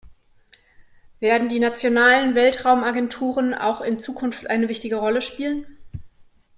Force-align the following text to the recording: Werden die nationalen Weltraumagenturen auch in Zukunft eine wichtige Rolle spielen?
Werden 1.19 1.47
die 1.47 1.59
nationalen 1.59 2.33
Weltraumagenturen 2.33 3.53
auch 3.53 3.81
in 3.81 3.99
Zukunft 3.99 4.47
eine 4.47 4.67
wichtige 4.67 4.95
Rolle 4.95 5.21
spielen? 5.21 5.67